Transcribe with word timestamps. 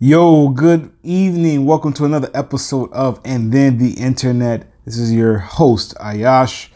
Yo, 0.00 0.50
good 0.50 0.92
evening. 1.02 1.64
Welcome 1.66 1.92
to 1.94 2.04
another 2.04 2.30
episode 2.32 2.92
of 2.92 3.20
And 3.24 3.50
Then 3.50 3.78
the 3.78 3.94
Internet. 3.94 4.70
This 4.84 4.96
is 4.96 5.12
your 5.12 5.38
host, 5.38 5.92
Ayash. 5.96 6.68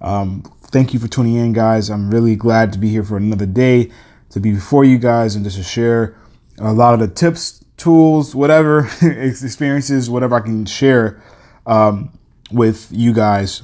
Um, 0.00 0.42
thank 0.62 0.94
you 0.94 0.98
for 0.98 1.06
tuning 1.06 1.34
in, 1.34 1.52
guys. 1.52 1.90
I'm 1.90 2.10
really 2.10 2.36
glad 2.36 2.72
to 2.72 2.78
be 2.78 2.88
here 2.88 3.04
for 3.04 3.18
another 3.18 3.44
day 3.44 3.90
to 4.30 4.40
be 4.40 4.52
before 4.52 4.86
you 4.86 4.96
guys 4.96 5.34
and 5.34 5.44
just 5.44 5.58
to 5.58 5.62
share 5.62 6.16
a 6.58 6.72
lot 6.72 6.94
of 6.94 7.00
the 7.00 7.08
tips, 7.08 7.62
tools, 7.76 8.34
whatever 8.34 8.88
experiences, 9.02 10.08
whatever 10.08 10.36
I 10.36 10.40
can 10.40 10.64
share 10.64 11.22
um, 11.66 12.18
with 12.50 12.88
you 12.90 13.12
guys. 13.12 13.60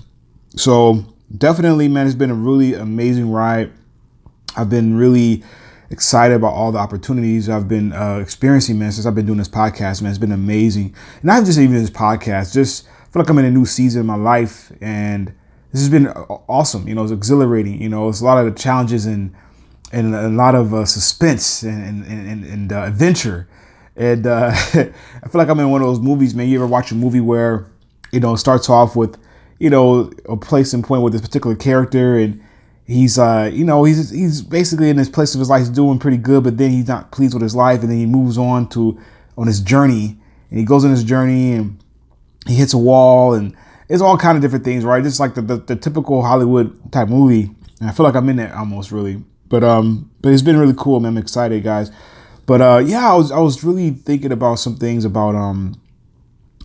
So, 0.56 1.06
definitely, 1.34 1.89
man, 1.89 2.05
it's 2.05 2.14
been 2.14 2.30
a 2.30 2.34
really 2.34 2.75
amazing 2.75 3.30
ride. 3.30 3.73
I've 4.59 4.69
been 4.69 4.94
really 4.94 5.42
excited 5.91 6.34
about 6.34 6.53
all 6.53 6.73
the 6.73 6.79
opportunities 6.79 7.48
I've 7.48 7.69
been 7.69 7.92
uh, 7.92 8.19
experiencing, 8.19 8.79
man, 8.79 8.92
since 8.92 9.06
I've 9.06 9.15
been 9.15 9.27
doing 9.27 9.39
this 9.39 9.48
podcast, 9.48 10.03
man. 10.03 10.11
It's 10.11 10.19
been 10.19 10.33
amazing. 10.33 10.95
Not 11.23 11.45
just 11.45 11.59
even 11.59 11.77
this 11.77 11.91
podcast, 11.91 12.53
just 12.53 12.87
feel 13.11 13.23
like 13.23 13.31
I'm 13.31 13.39
in 13.39 13.45
a 13.45 13.51
new 13.51 13.65
season 13.65 14.01
of 14.01 14.06
my 14.06 14.17
life 14.17 14.73
and 14.81 15.33
this 15.73 15.81
has 15.81 15.91
been 15.91 16.09
awesome. 16.48 16.89
You 16.89 16.95
know, 16.95 17.03
it's 17.03 17.12
exhilarating. 17.12 17.83
You 17.83 17.89
know, 17.89 18.09
it's 18.09 18.20
a 18.20 18.25
lot 18.25 18.45
of 18.45 18.56
challenges 18.56 19.05
and 19.05 19.34
and 19.93 20.15
a 20.15 20.28
lot 20.28 20.55
of 20.55 20.73
uh, 20.73 20.84
suspense 20.84 21.62
and 21.62 22.05
and, 22.06 22.28
and, 22.28 22.45
and 22.45 22.73
uh, 22.73 22.84
adventure. 22.84 23.48
And 23.95 24.27
uh, 24.27 24.50
I 24.55 24.59
feel 24.73 24.93
like 25.34 25.48
I'm 25.48 25.61
in 25.61 25.71
one 25.71 25.83
of 25.83 25.87
those 25.87 26.00
movies, 26.00 26.34
man. 26.34 26.48
You 26.48 26.59
ever 26.59 26.67
watch 26.67 26.93
a 26.93 26.95
movie 26.95 27.21
where 27.21 27.67
you 28.11 28.21
know 28.21 28.34
it 28.34 28.39
starts 28.39 28.71
off 28.71 28.97
with 28.97 29.19
you 29.59 29.69
know 29.69 30.11
a 30.28 30.37
place 30.37 30.73
and 30.73 30.83
point 30.83 31.03
with 31.03 31.12
this 31.12 31.23
particular 31.23 31.56
character 31.56 32.17
and 32.17 32.43
he's 32.87 33.19
uh 33.19 33.51
you 33.53 33.65
know 33.65 33.84
he's 33.84 34.11
he's 34.11 34.42
basically 34.42 34.89
in 34.89 34.97
this 34.97 35.09
place 35.09 35.34
of 35.34 35.41
his 35.41 35.51
life 35.51 35.73
doing 35.73 35.98
pretty 35.98 36.17
good 36.17 36.45
but 36.45 36.56
then 36.56 36.70
he's 36.70 36.87
not 36.87 37.11
pleased 37.11 37.34
with 37.34 37.43
his 37.43 37.55
life 37.55 37.81
and 37.81 37.91
then 37.91 37.98
he 37.98 38.06
moves 38.06 38.39
on 38.39 38.69
to 38.69 38.98
on 39.37 39.47
his 39.47 39.61
journey 39.61 40.17
and 40.51 40.59
he 40.59 40.65
goes 40.65 40.84
on 40.84 40.91
his 40.91 41.03
journey 41.05 41.53
and 41.53 41.83
he 42.47 42.55
hits 42.55 42.73
a 42.73 42.78
wall 42.78 43.34
and 43.34 43.55
it's 43.89 44.03
all 44.03 44.17
kind 44.17 44.37
of 44.37 44.43
different 44.43 44.65
things 44.65 44.84
right? 44.84 45.03
Just 45.03 45.20
like 45.20 45.34
the, 45.34 45.43
the, 45.43 45.56
the 45.56 45.77
typical 45.77 46.23
hollywood 46.23 46.93
type 46.93 47.09
movie. 47.09 47.51
And 47.81 47.91
i 47.91 47.93
feel 47.93 48.06
like 48.06 48.15
i'm 48.15 48.28
in 48.28 48.37
that 48.37 48.55
almost 48.55 48.93
really. 48.93 49.23
But 49.48 49.65
um 49.65 50.11
but 50.21 50.33
it's 50.33 50.43
been 50.43 50.56
really 50.56 50.75
cool 50.77 51.00
man. 51.00 51.12
I'm 51.12 51.19
excited 51.19 51.65
guys. 51.65 51.91
But 52.47 52.61
uh 52.61 52.83
yeah 52.87 53.11
i 53.12 53.17
was 53.17 53.33
i 53.33 53.41
was 53.41 53.65
really 53.65 53.91
thinking 53.91 54.31
about 54.31 54.61
some 54.61 54.77
things 54.77 55.05
about 55.05 55.34
um 55.34 55.81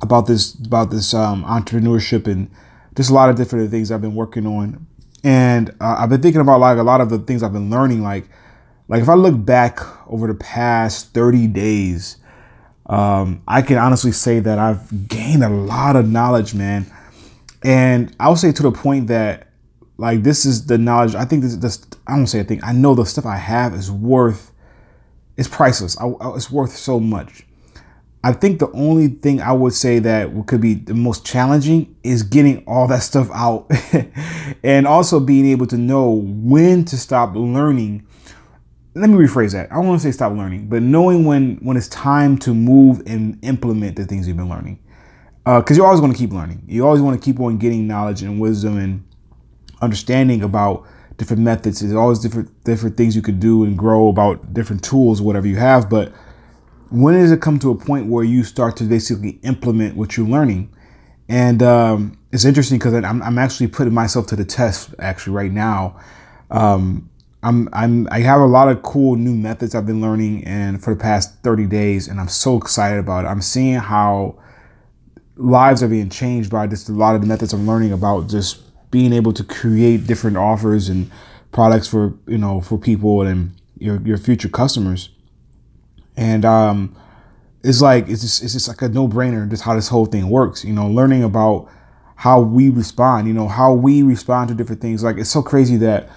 about 0.04 0.28
this 0.28 0.54
about 0.54 0.92
this 0.92 1.16
um 1.16 1.44
entrepreneurship 1.46 2.28
and 2.28 2.52
just 2.96 3.10
a 3.10 3.14
lot 3.14 3.30
of 3.30 3.36
different 3.36 3.72
things 3.72 3.92
i've 3.92 4.02
been 4.02 4.16
working 4.16 4.46
on 4.46 4.86
and 5.24 5.70
uh, 5.80 5.98
I've 6.00 6.10
been 6.10 6.22
thinking 6.22 6.42
about 6.42 6.60
like 6.60 6.78
a 6.78 6.84
lot 6.84 7.02
of 7.02 7.10
the 7.10 7.20
things 7.20 7.44
I've 7.44 7.54
been 7.54 7.70
learning. 7.70 8.02
Like, 8.02 8.28
like 8.88 9.02
if 9.02 9.10
I 9.10 9.14
look 9.14 9.46
back 9.46 9.80
over 10.08 10.28
the 10.28 10.34
past 10.34 11.14
30 11.14 11.48
days, 11.48 12.18
um, 12.88 13.44
I 13.48 13.62
can 13.62 13.78
honestly 13.78 14.12
say 14.12 14.40
that 14.40 14.60
I've 14.60 15.08
gained 15.08 15.44
a 15.44 15.50
lot 15.50 15.96
of 15.96 16.10
knowledge, 16.10 16.54
man. 16.54 16.92
And 17.64 18.16
I'll 18.20 18.36
say 18.36 18.52
to 18.52 18.64
the 18.64 18.72
point 18.72 19.08
that 19.08 19.48
like 19.98 20.24
this 20.24 20.46
is 20.46 20.66
the 20.66 20.80
knowledge. 20.80 21.14
I 21.14 21.26
think 21.26 21.44
this, 21.44 21.86
I 22.08 22.16
don't 22.16 22.28
say 22.28 22.40
a 22.40 22.44
thing. 22.44 22.60
I 22.64 22.74
know 22.74 22.96
the 22.96 23.06
stuff 23.06 23.26
I 23.26 23.38
have 23.38 23.76
is 23.76 23.92
worth. 23.92 24.52
It's 25.38 25.48
priceless. 25.48 25.96
I, 26.00 26.12
it's 26.36 26.50
worth 26.52 26.76
so 26.76 27.00
much. 27.00 27.44
I 28.24 28.34
think 28.34 28.60
the 28.60 28.72
only 28.72 29.08
thing 29.08 29.42
I 29.42 29.52
would 29.52 29.74
say 29.74 29.98
that 30.00 30.30
could 30.46 30.62
be 30.62 30.76
the 30.76 30.94
most 30.94 31.26
challenging 31.26 31.96
is 32.04 32.22
getting 32.22 32.64
all 32.68 32.88
that 32.88 33.02
stuff 33.02 33.30
out 33.34 33.72
and 34.64 34.86
also 34.86 35.20
being 35.20 35.48
able 35.48 35.66
to 35.68 35.78
know 35.78 36.12
when 36.12 36.86
to 36.86 36.98
stop 36.98 37.36
learning. 37.36 38.06
Let 38.94 39.10
me 39.10 39.16
rephrase 39.16 39.54
that. 39.54 39.72
I 39.72 39.76
don't 39.76 39.88
want 39.88 40.02
to 40.02 40.08
say 40.08 40.12
stop 40.12 40.34
learning, 40.34 40.68
but 40.68 40.84
knowing 40.84 41.26
when 41.26 41.56
when 41.64 41.78
it's 41.78 41.88
time 41.88 42.38
to 42.40 42.54
move 42.54 43.02
and 43.08 43.40
implement 43.44 43.96
the 43.96 44.06
things 44.06 44.28
you've 44.28 44.38
been 44.38 44.50
learning. 44.50 44.80
Because 45.44 45.72
uh, 45.72 45.82
you're 45.82 45.86
always 45.88 46.02
going 46.02 46.12
to 46.12 46.18
keep 46.18 46.32
learning. 46.32 46.64
You 46.68 46.86
always 46.86 47.02
want 47.02 47.20
to 47.20 47.26
keep 47.26 47.40
on 47.40 47.58
getting 47.58 47.88
knowledge 47.88 48.22
and 48.22 48.40
wisdom 48.40 48.78
and 48.78 49.04
understanding 49.82 50.44
about 50.44 50.86
different 51.18 51.42
methods. 51.42 51.80
There's 51.80 51.96
always 51.96 52.20
different 52.20 52.64
different 52.66 52.98
things 52.98 53.16
you 53.16 53.24
could 53.24 53.40
do 53.40 53.64
and 53.64 53.76
grow 53.76 54.10
about 54.10 54.54
different 54.54 54.84
tools, 54.84 55.24
whatever 55.24 55.48
you 55.48 55.56
have. 55.56 55.90
But 55.90 56.14
when 56.92 57.14
does 57.14 57.32
it 57.32 57.42
come 57.42 57.58
to 57.60 57.72
a 57.72 57.76
point 57.76 58.08
where 58.08 58.24
you 58.24 58.44
start 58.44 58.76
to 58.78 58.84
basically 58.84 59.40
implement 59.44 59.96
what 59.96 60.18
you're 60.18 60.28
learning? 60.28 60.70
And 61.30 61.64
um, 61.64 62.20
it's 62.34 62.44
interesting 62.44 62.78
because 62.78 62.94
I'm, 62.94 63.24
I'm 63.24 63.38
actually 63.38 63.68
putting 63.68 63.94
myself 63.94 64.28
to 64.28 64.36
the 64.36 64.44
test 64.44 64.94
actually 65.00 65.34
right 65.34 65.52
now. 65.52 65.98
Um, 66.50 67.10
I'm, 67.44 67.70
I'm, 67.72 68.10
I 68.12 68.20
have 68.20 68.42
a 68.42 68.46
lot 68.46 68.68
of 68.68 68.84
cool 68.84 69.16
new 69.16 69.34
methods 69.34 69.74
I've 69.74 69.86
been 69.86 70.02
learning 70.02 70.44
and 70.44 70.84
for 70.84 70.94
the 70.94 71.00
past 71.00 71.42
30 71.44 71.66
days, 71.68 72.10
and 72.10 72.20
I'm 72.20 72.28
so 72.28 72.58
excited 72.58 73.00
about 73.00 73.24
it. 73.24 73.30
I'm 73.30 73.42
seeing 73.42 73.76
how 73.76 74.38
lives 75.38 75.82
are 75.82 75.88
being 75.88 76.10
changed 76.10 76.52
by 76.52 76.68
just 76.68 76.90
a 76.90 76.92
lot 76.92 77.16
of 77.16 77.22
the 77.22 77.28
methods 77.28 77.54
I'm 77.54 77.66
learning 77.66 77.94
about 77.94 78.28
just 78.28 78.60
being 78.92 79.14
able 79.14 79.32
to 79.32 79.46
create 79.46 80.06
different 80.06 80.36
offers 80.36 80.90
and 80.90 81.10
products 81.54 81.88
for, 81.88 82.14
you 82.28 82.38
know, 82.38 82.60
for 82.60 82.78
people 82.78 83.22
and 83.22 83.54
your, 83.80 84.02
your 84.02 84.18
future 84.18 84.50
customers 84.50 85.10
and 86.22 86.46
um, 86.46 86.96
it's 87.64 87.82
like 87.82 88.08
it's 88.08 88.22
just 88.22 88.44
it's 88.44 88.54
just 88.54 88.68
like 88.68 88.80
a 88.84 88.90
no 88.90 89.08
brainer 89.08 89.50
just 89.50 89.64
how 89.64 89.74
this 89.74 89.88
whole 89.88 90.06
thing 90.06 90.30
works. 90.30 90.64
You 90.64 90.72
know, 90.72 90.88
learning 90.88 91.24
about 91.24 91.68
how 92.16 92.42
we 92.42 92.70
respond. 92.70 93.28
You 93.28 93.34
know, 93.34 93.48
how 93.48 93.74
we 93.74 94.04
respond 94.04 94.50
to 94.50 94.56
different 94.56 94.84
things. 94.84 95.04
Like 95.04 95.18
it's 95.18 95.32
so 95.32 95.42
crazy 95.42 95.78
that 95.78 96.10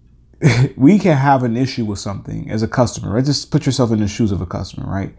we 0.76 0.98
can 0.98 1.16
have 1.16 1.44
an 1.44 1.56
issue 1.56 1.84
with 1.84 2.00
something 2.00 2.50
as 2.50 2.64
a 2.64 2.68
customer. 2.68 3.12
Right? 3.14 3.24
Just 3.24 3.52
put 3.52 3.64
yourself 3.64 3.92
in 3.92 4.00
the 4.00 4.08
shoes 4.08 4.32
of 4.32 4.40
a 4.40 4.46
customer. 4.46 4.90
Right? 4.90 5.14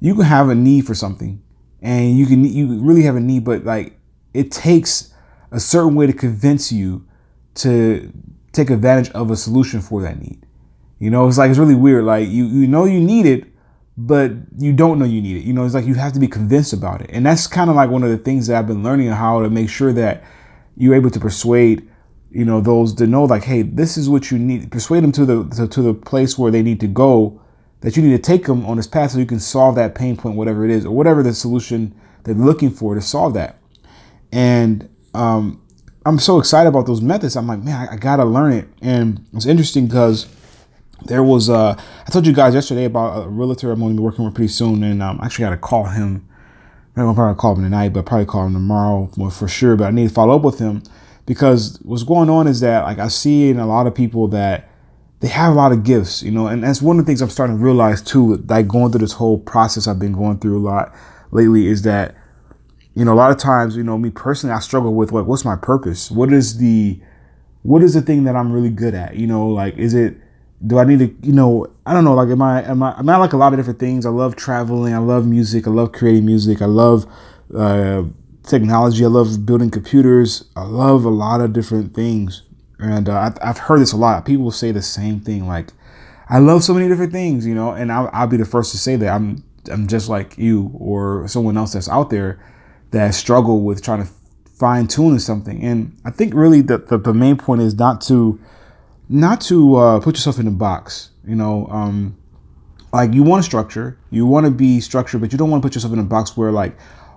You 0.00 0.14
can 0.14 0.24
have 0.24 0.48
a 0.48 0.54
need 0.54 0.86
for 0.86 0.94
something, 0.94 1.42
and 1.82 2.16
you 2.16 2.24
can 2.24 2.46
you 2.46 2.80
really 2.80 3.02
have 3.02 3.16
a 3.16 3.20
need, 3.20 3.44
but 3.44 3.64
like 3.64 3.98
it 4.32 4.50
takes 4.50 5.12
a 5.50 5.60
certain 5.60 5.94
way 5.94 6.06
to 6.06 6.14
convince 6.14 6.72
you 6.72 7.06
to 7.56 8.10
take 8.52 8.70
advantage 8.70 9.10
of 9.10 9.30
a 9.30 9.36
solution 9.36 9.82
for 9.82 10.00
that 10.00 10.18
need. 10.18 10.46
You 11.02 11.10
know, 11.10 11.26
it's 11.26 11.36
like 11.36 11.50
it's 11.50 11.58
really 11.58 11.74
weird. 11.74 12.04
Like 12.04 12.28
you 12.28 12.46
you 12.46 12.68
know 12.68 12.84
you 12.84 13.00
need 13.00 13.26
it, 13.26 13.48
but 13.96 14.30
you 14.56 14.72
don't 14.72 15.00
know 15.00 15.04
you 15.04 15.20
need 15.20 15.38
it. 15.38 15.42
You 15.44 15.52
know, 15.52 15.64
it's 15.64 15.74
like 15.74 15.84
you 15.84 15.94
have 15.94 16.12
to 16.12 16.20
be 16.20 16.28
convinced 16.28 16.72
about 16.72 17.00
it. 17.00 17.10
And 17.12 17.26
that's 17.26 17.48
kind 17.48 17.68
of 17.68 17.74
like 17.74 17.90
one 17.90 18.04
of 18.04 18.10
the 18.10 18.18
things 18.18 18.46
that 18.46 18.56
I've 18.56 18.68
been 18.68 18.84
learning 18.84 19.08
how 19.08 19.42
to 19.42 19.50
make 19.50 19.68
sure 19.68 19.92
that 19.94 20.22
you're 20.76 20.94
able 20.94 21.10
to 21.10 21.18
persuade, 21.18 21.90
you 22.30 22.44
know, 22.44 22.60
those 22.60 22.94
to 22.94 23.08
know 23.08 23.24
like, 23.24 23.42
hey, 23.42 23.62
this 23.62 23.96
is 23.96 24.08
what 24.08 24.30
you 24.30 24.38
need. 24.38 24.70
Persuade 24.70 25.02
them 25.02 25.10
to 25.10 25.26
the 25.26 25.48
to, 25.56 25.66
to 25.66 25.82
the 25.82 25.92
place 25.92 26.38
where 26.38 26.52
they 26.52 26.62
need 26.62 26.78
to 26.78 26.86
go, 26.86 27.42
that 27.80 27.96
you 27.96 28.02
need 28.04 28.12
to 28.16 28.22
take 28.22 28.46
them 28.46 28.64
on 28.64 28.76
this 28.76 28.86
path 28.86 29.10
so 29.10 29.18
you 29.18 29.26
can 29.26 29.40
solve 29.40 29.74
that 29.74 29.96
pain 29.96 30.16
point, 30.16 30.36
whatever 30.36 30.64
it 30.64 30.70
is, 30.70 30.86
or 30.86 30.94
whatever 30.94 31.24
the 31.24 31.34
solution 31.34 32.00
they're 32.22 32.36
looking 32.36 32.70
for 32.70 32.94
to 32.94 33.00
solve 33.00 33.34
that. 33.34 33.58
And 34.30 34.88
um, 35.14 35.66
I'm 36.06 36.20
so 36.20 36.38
excited 36.38 36.68
about 36.68 36.86
those 36.86 37.00
methods. 37.00 37.34
I'm 37.34 37.48
like, 37.48 37.58
man, 37.58 37.88
I, 37.88 37.94
I 37.94 37.96
gotta 37.96 38.24
learn 38.24 38.52
it. 38.52 38.68
And 38.80 39.26
it's 39.32 39.46
interesting 39.46 39.88
because 39.88 40.28
there 41.06 41.22
was 41.22 41.50
uh 41.50 41.74
I 42.06 42.10
told 42.10 42.26
you 42.26 42.32
guys 42.32 42.54
yesterday 42.54 42.84
about 42.84 43.26
a 43.26 43.28
realtor 43.28 43.70
I'm 43.70 43.80
going 43.80 43.92
to 43.92 44.00
be 44.00 44.02
working 44.02 44.24
with 44.24 44.34
pretty 44.34 44.52
soon, 44.52 44.82
and 44.82 45.02
um, 45.02 45.20
I 45.20 45.26
actually 45.26 45.44
got 45.44 45.50
to 45.50 45.56
call 45.56 45.84
him. 45.84 46.28
I'm 46.94 47.04
probably 47.04 47.14
going 47.14 47.34
to 47.34 47.40
call 47.40 47.54
him 47.56 47.64
tonight, 47.64 47.88
but 47.94 48.04
probably 48.04 48.26
call 48.26 48.46
him 48.46 48.52
tomorrow 48.52 49.06
for 49.30 49.48
sure. 49.48 49.76
But 49.76 49.84
I 49.86 49.90
need 49.92 50.08
to 50.08 50.14
follow 50.14 50.36
up 50.36 50.42
with 50.42 50.58
him 50.58 50.82
because 51.26 51.78
what's 51.82 52.02
going 52.02 52.28
on 52.28 52.46
is 52.46 52.60
that 52.60 52.84
like 52.84 52.98
I 52.98 53.08
see 53.08 53.48
in 53.48 53.58
a 53.58 53.66
lot 53.66 53.86
of 53.86 53.94
people 53.94 54.28
that 54.28 54.68
they 55.20 55.28
have 55.28 55.52
a 55.52 55.56
lot 55.56 55.72
of 55.72 55.84
gifts, 55.84 56.22
you 56.22 56.32
know, 56.32 56.48
and 56.48 56.64
that's 56.64 56.82
one 56.82 56.98
of 56.98 57.04
the 57.04 57.08
things 57.08 57.22
I'm 57.22 57.30
starting 57.30 57.56
to 57.56 57.64
realize 57.64 58.02
too. 58.02 58.36
Like 58.48 58.66
going 58.66 58.90
through 58.90 59.00
this 59.00 59.12
whole 59.12 59.38
process 59.38 59.86
I've 59.86 59.98
been 59.98 60.12
going 60.12 60.38
through 60.38 60.58
a 60.58 60.64
lot 60.64 60.94
lately 61.30 61.66
is 61.66 61.82
that 61.82 62.16
you 62.94 63.04
know 63.04 63.14
a 63.14 63.14
lot 63.14 63.30
of 63.30 63.38
times 63.38 63.74
you 63.76 63.82
know 63.82 63.96
me 63.96 64.10
personally 64.10 64.54
I 64.54 64.58
struggle 64.58 64.94
with 64.94 65.12
like 65.12 65.26
what's 65.26 65.44
my 65.44 65.56
purpose? 65.56 66.10
What 66.10 66.32
is 66.32 66.58
the 66.58 67.00
what 67.62 67.82
is 67.82 67.94
the 67.94 68.02
thing 68.02 68.24
that 68.24 68.34
I'm 68.34 68.52
really 68.52 68.70
good 68.70 68.94
at? 68.94 69.14
You 69.14 69.26
know, 69.26 69.46
like 69.46 69.76
is 69.76 69.94
it 69.94 70.16
do 70.66 70.78
I 70.78 70.84
need 70.84 70.98
to, 71.00 71.26
you 71.26 71.32
know, 71.32 71.66
I 71.84 71.92
don't 71.92 72.04
know, 72.04 72.14
like, 72.14 72.28
am 72.28 72.40
I, 72.40 72.62
am 72.62 72.82
I, 72.82 72.98
am 72.98 73.08
I 73.08 73.16
like 73.16 73.32
a 73.32 73.36
lot 73.36 73.52
of 73.52 73.58
different 73.58 73.80
things? 73.80 74.06
I 74.06 74.10
love 74.10 74.36
traveling. 74.36 74.94
I 74.94 74.98
love 74.98 75.26
music. 75.26 75.66
I 75.66 75.70
love 75.70 75.92
creating 75.92 76.24
music. 76.24 76.62
I 76.62 76.66
love 76.66 77.06
uh, 77.54 78.04
technology. 78.44 79.04
I 79.04 79.08
love 79.08 79.44
building 79.44 79.70
computers. 79.70 80.44
I 80.54 80.62
love 80.62 81.04
a 81.04 81.10
lot 81.10 81.40
of 81.40 81.52
different 81.52 81.94
things. 81.94 82.42
And 82.78 83.08
uh, 83.08 83.32
I've 83.42 83.58
heard 83.58 83.80
this 83.80 83.92
a 83.92 83.96
lot. 83.96 84.24
People 84.24 84.50
say 84.50 84.70
the 84.70 84.82
same 84.82 85.20
thing. 85.20 85.48
Like, 85.48 85.72
I 86.28 86.38
love 86.38 86.62
so 86.62 86.74
many 86.74 86.88
different 86.88 87.12
things, 87.12 87.44
you 87.46 87.54
know, 87.54 87.72
and 87.72 87.90
I'll, 87.90 88.08
I'll 88.12 88.26
be 88.26 88.36
the 88.36 88.44
first 88.44 88.70
to 88.72 88.78
say 88.78 88.96
that 88.96 89.08
I'm, 89.08 89.44
I'm 89.70 89.86
just 89.86 90.08
like 90.08 90.38
you 90.38 90.70
or 90.74 91.26
someone 91.28 91.56
else 91.56 91.72
that's 91.72 91.88
out 91.88 92.10
there 92.10 92.40
that 92.92 93.14
struggle 93.14 93.62
with 93.62 93.82
trying 93.82 94.04
to 94.04 94.10
fine 94.58 94.86
tune 94.86 95.18
something. 95.18 95.62
And 95.62 95.96
I 96.04 96.10
think 96.10 96.34
really 96.34 96.60
the, 96.60 96.78
the, 96.78 96.98
the 96.98 97.14
main 97.14 97.36
point 97.36 97.62
is 97.62 97.74
not 97.74 98.00
to, 98.02 98.40
not 99.12 99.40
to 99.42 99.76
uh, 99.76 100.00
put 100.00 100.16
yourself 100.16 100.38
in 100.38 100.46
a 100.46 100.52
box. 100.52 101.10
You 101.26 101.36
know, 101.36 101.66
um, 101.68 102.16
like 102.92 103.12
you 103.12 103.22
want 103.22 103.44
structure, 103.44 103.98
you 104.10 104.26
want 104.26 104.46
to 104.46 104.50
be 104.50 104.80
structured, 104.80 105.20
but 105.20 105.30
you 105.32 105.38
don't 105.38 105.50
want 105.50 105.62
to 105.62 105.66
put 105.66 105.74
yourself 105.74 105.92
in 105.92 105.98
a 105.98 106.04
box 106.04 106.36
where 106.36 106.50
like 106.50 106.76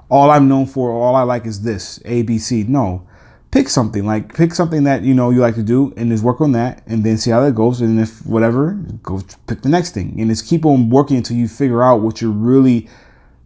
all 0.10 0.30
I'm 0.30 0.48
known 0.48 0.68
for, 0.68 0.92
all 0.92 1.16
I 1.16 1.24
like 1.24 1.46
is 1.46 1.64
this 1.64 2.00
A, 2.06 2.22
B, 2.22 2.38
C. 2.38 2.64
No, 2.64 3.08
pick 3.56 3.70
something 3.70 4.06
like 4.06 4.36
pick 4.36 4.54
something 4.54 4.84
that 4.84 5.04
you 5.04 5.14
know 5.14 5.30
you 5.30 5.40
like 5.40 5.56
to 5.56 5.64
do 5.64 5.94
and 5.96 6.12
just 6.12 6.24
work 6.24 6.42
on 6.42 6.52
that 6.52 6.86
and 6.88 7.06
then 7.06 7.18
see 7.18 7.32
how 7.32 7.40
that 7.40 7.54
goes 7.56 7.80
and 7.80 8.00
if 8.02 8.26
whatever 8.26 8.74
go 9.02 9.22
pick 9.48 9.62
the 9.62 9.70
next 9.70 9.92
thing 9.92 10.14
and 10.20 10.30
just 10.30 10.46
keep 10.46 10.66
on 10.66 10.90
working 10.90 11.16
until 11.16 11.38
you 11.38 11.48
figure 11.48 11.82
out 11.82 12.02
what 12.02 12.22
you're 12.22 12.30
really 12.30 12.90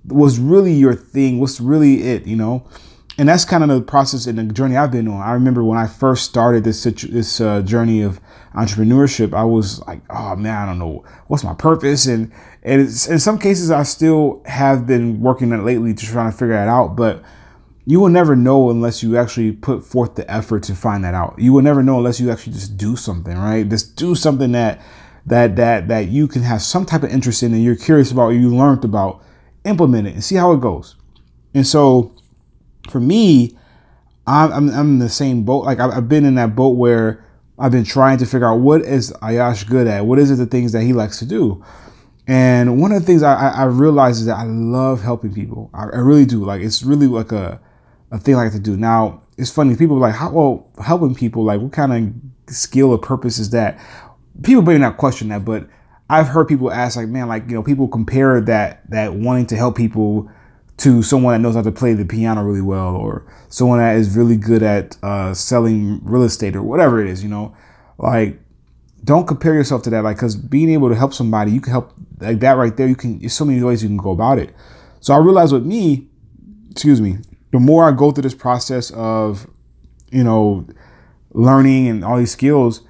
what's 0.05 0.39
really 0.39 0.73
your 0.73 0.95
thing 0.95 1.39
what's 1.39 1.61
really 1.61 2.01
it 2.01 2.25
you 2.25 2.35
know 2.35 2.67
and 3.19 3.27
that's 3.27 3.43
kind 3.43 3.63
of 3.63 3.69
the 3.69 3.81
process 3.81 4.27
and 4.27 4.39
the 4.39 4.53
journey 4.53 4.77
I've 4.77 4.93
been 4.93 5.09
on. 5.09 5.21
I 5.21 5.33
remember 5.33 5.61
when 5.61 5.77
I 5.77 5.87
first 5.87 6.23
started 6.23 6.63
this 6.63 6.85
this 6.85 7.41
uh, 7.41 7.61
journey 7.63 8.01
of 8.01 8.21
entrepreneurship, 8.55 9.33
I 9.33 9.43
was 9.43 9.85
like, 9.85 10.01
oh 10.09 10.37
man, 10.37 10.55
I 10.55 10.65
don't 10.65 10.79
know 10.79 11.03
what's 11.27 11.43
my 11.43 11.53
purpose, 11.53 12.05
and 12.05 12.31
and 12.63 12.79
in 12.79 13.19
some 13.19 13.37
cases 13.37 13.71
I 13.71 13.83
still 13.83 14.41
have 14.45 14.87
been 14.87 15.19
working 15.19 15.51
on 15.51 15.59
it 15.59 15.63
lately 15.63 15.93
to 15.93 16.05
try 16.05 16.27
to 16.27 16.31
figure 16.31 16.55
that 16.55 16.69
out, 16.69 16.95
but 16.95 17.21
you 17.85 17.99
will 17.99 18.09
never 18.09 18.37
know 18.37 18.69
unless 18.69 19.03
you 19.03 19.17
actually 19.17 19.51
put 19.51 19.83
forth 19.83 20.15
the 20.15 20.29
effort 20.31 20.63
to 20.63 20.75
find 20.75 21.03
that 21.03 21.13
out. 21.13 21.35
You 21.37 21.51
will 21.51 21.61
never 21.61 21.83
know 21.83 21.97
unless 21.97 22.21
you 22.21 22.31
actually 22.31 22.53
just 22.53 22.77
do 22.77 22.95
something, 22.95 23.37
right? 23.37 23.67
Just 23.67 23.97
do 23.97 24.15
something 24.15 24.53
that 24.53 24.81
that 25.25 25.57
that 25.57 25.89
that 25.89 26.07
you 26.07 26.29
can 26.29 26.43
have 26.43 26.61
some 26.61 26.85
type 26.85 27.03
of 27.03 27.11
interest 27.11 27.43
in 27.43 27.53
and 27.53 27.61
you're 27.61 27.75
curious 27.75 28.13
about 28.13 28.29
you 28.29 28.55
learned 28.55 28.85
about, 28.85 29.21
implement 29.65 30.07
it 30.07 30.13
and 30.13 30.23
see 30.23 30.35
how 30.35 30.53
it 30.53 30.61
goes. 30.61 30.95
And 31.53 31.67
so 31.67 32.15
for 32.89 32.99
me, 32.99 33.57
I'm, 34.27 34.51
I'm, 34.51 34.69
I'm 34.69 34.89
in 34.91 34.99
the 34.99 35.09
same 35.09 35.43
boat. 35.43 35.65
Like 35.65 35.79
I've, 35.79 35.91
I've 35.91 36.09
been 36.09 36.25
in 36.25 36.35
that 36.35 36.55
boat 36.55 36.77
where 36.77 37.25
I've 37.57 37.71
been 37.71 37.83
trying 37.83 38.17
to 38.19 38.25
figure 38.25 38.47
out 38.47 38.59
what 38.59 38.81
is 38.81 39.11
Ayash 39.21 39.67
good 39.67 39.87
at? 39.87 40.05
What 40.05 40.19
is 40.19 40.31
it 40.31 40.35
the 40.35 40.45
things 40.45 40.71
that 40.71 40.83
he 40.83 40.93
likes 40.93 41.19
to 41.19 41.25
do? 41.25 41.63
And 42.27 42.79
one 42.79 42.91
of 42.91 43.01
the 43.01 43.05
things 43.05 43.23
I, 43.23 43.49
I 43.49 43.63
realized 43.63 44.19
is 44.19 44.27
that 44.27 44.37
I 44.37 44.43
love 44.43 45.01
helping 45.01 45.33
people. 45.33 45.71
I, 45.73 45.85
I, 45.85 45.97
really 45.97 46.25
do. 46.25 46.45
Like 46.45 46.61
it's 46.61 46.83
really 46.83 47.07
like 47.07 47.31
a, 47.31 47.59
a 48.11 48.19
thing 48.19 48.35
I 48.35 48.43
like 48.43 48.51
to 48.51 48.59
do. 48.59 48.77
Now 48.77 49.23
it's 49.35 49.49
funny. 49.49 49.75
People 49.75 49.97
are 49.97 50.01
like, 50.01 50.15
how 50.15 50.31
well 50.31 50.69
helping 50.79 51.15
people? 51.15 51.43
Like 51.43 51.59
what 51.59 51.71
kind 51.71 51.91
of 52.47 52.53
skill 52.53 52.91
or 52.91 52.99
purpose 52.99 53.39
is 53.39 53.49
that? 53.49 53.79
People 54.43 54.61
may 54.61 54.77
not 54.77 54.97
question 54.97 55.29
that, 55.29 55.43
but 55.43 55.67
I've 56.07 56.27
heard 56.27 56.47
people 56.47 56.71
ask 56.71 56.97
like, 56.97 57.07
man, 57.07 57.27
like 57.27 57.47
you 57.47 57.55
know, 57.55 57.63
people 57.63 57.87
compare 57.87 58.39
that 58.41 58.87
that 58.91 59.15
wanting 59.15 59.47
to 59.47 59.55
help 59.55 59.75
people 59.75 60.29
to 60.79 61.03
someone 61.03 61.33
that 61.33 61.39
knows 61.39 61.55
how 61.55 61.61
to 61.61 61.71
play 61.71 61.93
the 61.93 62.05
piano 62.05 62.41
really 62.43 62.61
well 62.61 62.95
or 62.95 63.25
someone 63.49 63.79
that 63.79 63.97
is 63.97 64.15
really 64.15 64.37
good 64.37 64.63
at 64.63 64.97
uh, 65.03 65.33
selling 65.33 65.99
real 66.03 66.23
estate 66.23 66.55
or 66.55 66.63
whatever 66.63 67.01
it 67.01 67.09
is, 67.09 67.21
you 67.21 67.29
know, 67.29 67.55
like 67.97 68.39
don't 69.03 69.27
compare 69.27 69.53
yourself 69.53 69.81
to 69.83 69.89
that. 69.89 70.03
Like, 70.03 70.17
cause 70.17 70.35
being 70.35 70.69
able 70.69 70.89
to 70.89 70.95
help 70.95 71.13
somebody, 71.13 71.51
you 71.51 71.61
can 71.61 71.71
help 71.71 71.93
like 72.19 72.39
that 72.39 72.53
right 72.53 72.75
there. 72.75 72.87
You 72.87 72.95
can, 72.95 73.19
there's 73.19 73.33
so 73.33 73.45
many 73.45 73.61
ways 73.61 73.83
you 73.83 73.89
can 73.89 73.97
go 73.97 74.11
about 74.11 74.39
it. 74.39 74.53
So 75.01 75.13
I 75.13 75.17
realized 75.17 75.51
with 75.53 75.65
me, 75.65 76.07
excuse 76.71 77.01
me, 77.01 77.17
the 77.51 77.59
more 77.59 77.87
I 77.87 77.91
go 77.91 78.11
through 78.11 78.23
this 78.23 78.35
process 78.35 78.91
of, 78.91 79.47
you 80.11 80.23
know, 80.23 80.65
learning 81.31 81.87
and 81.87 82.05
all 82.05 82.17
these 82.17 82.31
skills, 82.31 82.81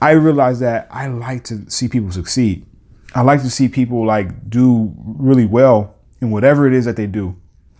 I 0.00 0.12
realize 0.12 0.60
that 0.60 0.86
I 0.90 1.08
like 1.08 1.44
to 1.44 1.68
see 1.70 1.88
people 1.88 2.12
succeed. 2.12 2.66
I 3.14 3.22
like 3.22 3.42
to 3.42 3.50
see 3.50 3.68
people 3.68 4.06
like 4.06 4.48
do 4.48 4.92
really 4.96 5.46
well 5.46 5.91
in 6.22 6.30
whatever 6.30 6.66
it 6.66 6.72
is 6.72 6.86
that 6.86 6.96
they 6.96 7.06
do. 7.06 7.36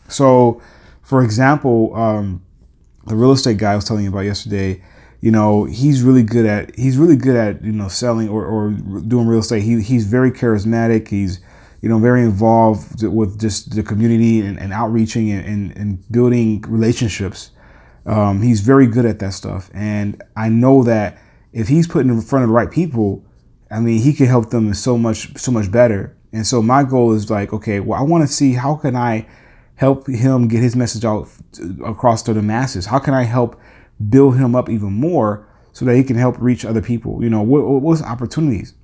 So, 0.09 0.61
for 1.01 1.23
example, 1.23 1.95
um, 1.95 2.45
the 3.07 3.15
real 3.15 3.33
estate 3.33 3.57
guy 3.57 3.73
I 3.73 3.77
was 3.77 3.85
telling 3.85 4.05
you 4.05 4.11
about 4.11 4.21
yesterday, 4.21 4.83
you 5.21 5.31
know, 5.31 5.65
he's 5.65 6.03
really 6.03 6.25
good 6.25 6.45
at 6.45 6.75
he's 6.75 6.99
really 6.99 7.17
good 7.17 7.37
at 7.37 7.65
you 7.65 7.73
know 7.73 7.89
selling 7.89 8.29
or, 8.29 8.45
or 8.45 8.71
doing 8.71 9.27
real 9.29 9.39
estate. 9.39 9.63
He 9.63 9.81
he's 9.81 10.05
very 10.05 10.33
charismatic. 10.33 11.09
He's 11.09 11.41
you 11.81 11.89
know 11.89 11.99
very 11.99 12.23
involved 12.23 13.05
with 13.05 13.41
just 13.41 13.75
the 13.75 13.83
community 13.83 14.41
and, 14.41 14.59
and 14.59 14.73
outreaching 14.73 15.31
and, 15.31 15.47
and, 15.47 15.77
and, 15.77 16.13
building 16.13 16.63
relationships. 16.63 17.53
Um, 18.05 18.43
he's 18.43 18.61
very 18.61 18.89
good 18.89 19.05
at 19.05 19.21
that 19.21 19.33
stuff, 19.33 19.71
and 19.73 20.21
I 20.37 20.49
know 20.49 20.83
that 20.83 21.19
if 21.53 21.69
he's 21.69 21.87
put 21.87 22.05
in 22.05 22.21
front 22.21 22.43
of 22.43 22.49
the 22.49 22.55
right 22.55 22.71
people, 22.71 23.25
I 23.71 23.79
mean, 23.79 24.01
he 24.01 24.13
can 24.13 24.27
help 24.27 24.51
them 24.51 24.75
so 24.75 24.99
much 24.99 25.37
so 25.39 25.53
much 25.53 25.71
better. 25.71 26.17
And 26.33 26.47
so 26.47 26.63
my 26.63 26.83
goal 26.83 27.13
is 27.13 27.31
like, 27.31 27.53
okay, 27.53 27.81
well, 27.81 27.99
I 27.99 28.03
want 28.03 28.27
to 28.27 28.33
see 28.33 28.55
how 28.55 28.77
can 28.77 28.97
I 28.97 29.27
help 29.75 30.07
him 30.07 30.49
get 30.49 30.63
his 30.63 30.75
message 30.75 31.05
out 31.05 31.29
across 31.85 32.23
to 32.23 32.33
the 32.33 32.43
masses? 32.43 32.87
How 32.87 32.99
can 32.99 33.15
I 33.15 33.25
help 33.25 33.61
build 34.09 34.37
him 34.37 34.55
up 34.55 34.69
even 34.71 34.93
more 34.93 35.47
so 35.73 35.85
that 35.85 35.97
he 35.97 36.05
can 36.05 36.17
help 36.17 36.37
reach 36.39 36.65
other 36.65 36.81
people? 36.81 37.23
You 37.23 37.31
know, 37.31 37.43
what, 37.43 37.83
what's 37.83 38.03
opportunities? 38.03 38.75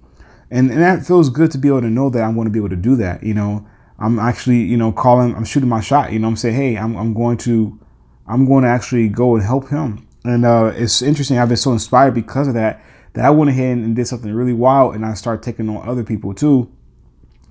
And, 0.50 0.70
and 0.70 0.80
that 0.80 1.06
feels 1.06 1.30
good 1.30 1.50
to 1.52 1.58
be 1.58 1.68
able 1.68 1.82
to 1.82 1.90
know 1.90 2.10
that 2.10 2.22
I'm 2.22 2.34
going 2.34 2.46
to 2.46 2.50
be 2.50 2.58
able 2.58 2.70
to 2.70 2.76
do 2.76 2.96
that. 2.96 3.22
You 3.22 3.34
know, 3.34 3.66
I'm 3.98 4.18
actually, 4.18 4.58
you 4.58 4.76
know, 4.76 4.92
calling, 4.92 5.34
I'm 5.34 5.44
shooting 5.44 5.68
my 5.68 5.80
shot. 5.80 6.12
You 6.12 6.18
know, 6.18 6.28
I'm 6.28 6.36
saying, 6.36 6.54
hey, 6.54 6.76
I'm, 6.76 6.96
I'm 6.96 7.14
going 7.14 7.38
to, 7.38 7.78
I'm 8.26 8.46
going 8.46 8.64
to 8.64 8.70
actually 8.70 9.08
go 9.08 9.36
and 9.36 9.44
help 9.44 9.68
him. 9.68 10.06
And 10.24 10.44
uh, 10.44 10.72
it's 10.74 11.00
interesting. 11.00 11.38
I've 11.38 11.48
been 11.48 11.56
so 11.56 11.72
inspired 11.72 12.14
because 12.14 12.48
of 12.48 12.54
that 12.54 12.82
that 13.14 13.24
I 13.24 13.30
went 13.30 13.50
ahead 13.50 13.78
and 13.78 13.96
did 13.96 14.06
something 14.06 14.32
really 14.32 14.52
wild, 14.52 14.94
and 14.94 15.04
I 15.04 15.14
started 15.14 15.42
taking 15.42 15.68
on 15.68 15.88
other 15.88 16.04
people 16.04 16.34
too 16.34 16.70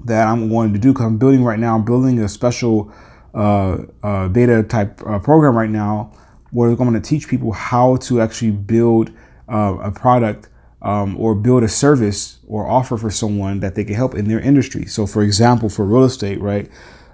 that 0.06 0.28
I'm 0.28 0.50
wanting 0.50 0.74
to 0.74 0.80
do 0.80 0.94
because 0.94 1.06
I'm 1.06 1.18
building 1.18 1.44
right 1.44 1.60
now. 1.60 1.76
I'm 1.76 1.86
building 1.86 2.20
a 2.20 2.30
special 2.30 2.92
uh, 3.34 3.78
uh, 4.04 4.28
beta 4.30 4.64
type 4.64 5.02
uh, 5.06 5.20
program 5.20 5.56
right 5.56 5.70
now 5.70 6.14
where 6.52 6.70
I'm 6.70 6.76
going 6.76 6.94
to 6.94 7.02
teach 7.02 7.28
people 7.28 7.52
how 7.52 7.98
to 7.98 8.22
actually 8.22 8.52
build 8.52 9.12
uh, 9.50 9.78
a 9.82 9.92
product 9.92 10.50
um, 10.82 11.20
or 11.20 11.36
build 11.36 11.64
a 11.64 11.68
service 11.68 12.40
or 12.48 12.68
offer 12.68 12.98
for 12.98 13.12
someone 13.12 13.60
that 13.60 13.76
they 13.76 13.84
can 13.84 13.96
help 13.96 14.16
in 14.16 14.28
their 14.28 14.40
industry. 14.40 14.86
So, 14.86 15.06
for 15.06 15.24
example, 15.24 15.70
for 15.70 15.86
real 15.86 16.04
estate, 16.04 16.40
right? 16.40 16.70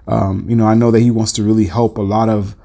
Um, 0.06 0.48
you 0.48 0.56
know, 0.56 0.66
I 0.66 0.74
know 0.74 0.90
that 0.90 1.00
he 1.00 1.10
wants 1.10 1.32
to 1.32 1.42
really 1.42 1.66
help 1.66 1.98
a 1.98 2.02
lot 2.02 2.28
of 2.28 2.56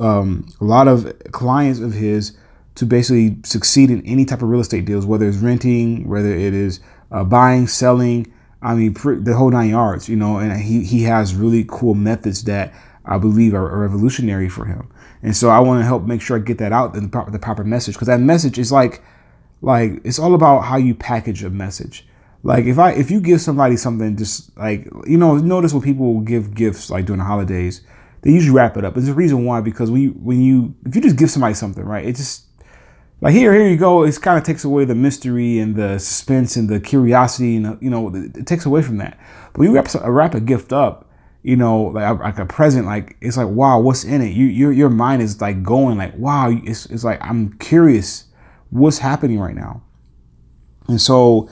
um, 0.00 0.48
a 0.60 0.64
lot 0.64 0.86
of 0.86 1.12
clients 1.32 1.80
of 1.80 1.92
his 1.92 2.36
to 2.76 2.86
basically 2.86 3.38
succeed 3.44 3.90
in 3.90 4.04
any 4.06 4.24
type 4.24 4.42
of 4.42 4.48
real 4.48 4.60
estate 4.60 4.84
deals, 4.84 5.04
whether 5.04 5.26
it's 5.26 5.38
renting, 5.38 6.06
whether 6.08 6.32
it 6.32 6.54
is 6.54 6.78
uh, 7.10 7.24
buying, 7.24 7.66
selling, 7.66 8.32
I 8.60 8.74
mean, 8.74 8.94
the 9.22 9.34
whole 9.36 9.50
nine 9.50 9.70
yards, 9.70 10.08
you 10.08 10.16
know, 10.16 10.38
and 10.38 10.60
he, 10.60 10.84
he 10.84 11.02
has 11.04 11.34
really 11.34 11.64
cool 11.68 11.94
methods 11.94 12.44
that 12.44 12.74
I 13.04 13.18
believe 13.18 13.54
are, 13.54 13.70
are 13.70 13.80
revolutionary 13.82 14.48
for 14.48 14.64
him. 14.64 14.90
And 15.22 15.36
so 15.36 15.48
I 15.48 15.60
want 15.60 15.80
to 15.80 15.86
help 15.86 16.04
make 16.04 16.20
sure 16.20 16.36
I 16.36 16.40
get 16.40 16.58
that 16.58 16.72
out 16.72 16.94
in 16.94 17.04
the 17.04 17.08
proper, 17.08 17.30
the 17.30 17.38
proper 17.38 17.64
message 17.64 17.94
because 17.94 18.08
that 18.08 18.20
message 18.20 18.58
is 18.58 18.72
like, 18.72 19.02
like 19.62 20.00
it's 20.04 20.18
all 20.18 20.34
about 20.34 20.60
how 20.60 20.76
you 20.76 20.94
package 20.94 21.42
a 21.44 21.50
message. 21.50 22.06
Like 22.42 22.66
if 22.66 22.78
I 22.78 22.92
if 22.92 23.10
you 23.10 23.20
give 23.20 23.40
somebody 23.40 23.76
something 23.76 24.16
just 24.16 24.56
like 24.56 24.88
you 25.06 25.18
know 25.18 25.36
notice 25.36 25.72
when 25.72 25.82
people 25.82 26.20
give 26.20 26.54
gifts 26.54 26.88
like 26.88 27.04
during 27.04 27.18
the 27.18 27.24
holidays 27.24 27.82
they 28.22 28.30
usually 28.30 28.54
wrap 28.54 28.76
it 28.76 28.84
up. 28.84 28.94
There's 28.94 29.08
a 29.08 29.14
reason 29.14 29.44
why 29.44 29.60
because 29.60 29.90
we 29.90 30.06
when 30.08 30.40
you 30.40 30.74
if 30.86 30.94
you 30.94 31.02
just 31.02 31.16
give 31.16 31.30
somebody 31.30 31.54
something 31.54 31.84
right 31.84 32.04
it 32.04 32.14
just 32.14 32.44
like 33.20 33.34
here, 33.34 33.52
here 33.52 33.68
you 33.68 33.76
go. 33.76 34.04
It 34.04 34.20
kind 34.20 34.38
of 34.38 34.44
takes 34.44 34.64
away 34.64 34.84
the 34.84 34.94
mystery 34.94 35.58
and 35.58 35.74
the 35.74 35.98
suspense 35.98 36.56
and 36.56 36.68
the 36.68 36.78
curiosity, 36.78 37.56
and 37.56 37.80
you 37.82 37.90
know, 37.90 38.14
it 38.14 38.46
takes 38.46 38.64
away 38.64 38.82
from 38.82 38.98
that. 38.98 39.18
But 39.52 39.60
when 39.60 39.70
you 39.70 39.74
wrap, 39.74 39.88
wrap 40.04 40.34
a 40.34 40.40
gift 40.40 40.72
up, 40.72 41.10
you 41.42 41.56
know, 41.56 41.84
like 41.84 42.20
like 42.20 42.38
a 42.38 42.46
present, 42.46 42.86
like 42.86 43.16
it's 43.20 43.36
like 43.36 43.48
wow, 43.48 43.80
what's 43.80 44.04
in 44.04 44.22
it? 44.22 44.32
You 44.32 44.46
your 44.46 44.72
your 44.72 44.90
mind 44.90 45.22
is 45.22 45.40
like 45.40 45.62
going 45.62 45.98
like 45.98 46.16
wow. 46.16 46.50
It's 46.50 46.86
it's 46.86 47.02
like 47.02 47.18
I'm 47.20 47.54
curious, 47.58 48.26
what's 48.70 48.98
happening 48.98 49.40
right 49.40 49.56
now, 49.56 49.82
and 50.86 51.00
so 51.00 51.50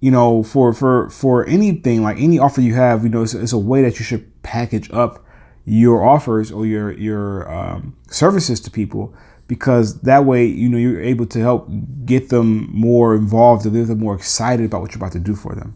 you 0.00 0.12
know, 0.12 0.44
for 0.44 0.72
for 0.72 1.10
for 1.10 1.44
anything 1.46 2.02
like 2.02 2.18
any 2.20 2.38
offer 2.38 2.60
you 2.60 2.74
have, 2.74 3.02
you 3.02 3.08
know, 3.08 3.22
it's, 3.22 3.34
it's 3.34 3.52
a 3.52 3.58
way 3.58 3.82
that 3.82 3.98
you 3.98 4.04
should 4.04 4.42
package 4.44 4.88
up 4.92 5.24
your 5.64 6.04
offers 6.08 6.52
or 6.52 6.64
your 6.64 6.92
your 6.92 7.52
um, 7.52 7.96
services 8.08 8.60
to 8.60 8.70
people 8.70 9.12
because 9.48 10.00
that 10.02 10.24
way 10.24 10.44
you 10.44 10.68
know 10.68 10.78
you're 10.78 11.02
able 11.02 11.26
to 11.26 11.40
help 11.40 11.68
get 12.04 12.28
them 12.28 12.70
more 12.70 13.16
involved 13.16 13.66
and 13.66 13.74
get 13.74 13.86
them 13.86 13.98
more 13.98 14.14
excited 14.14 14.66
about 14.66 14.82
what 14.82 14.92
you're 14.92 14.98
about 14.98 15.12
to 15.12 15.18
do 15.18 15.34
for 15.34 15.54
them. 15.56 15.74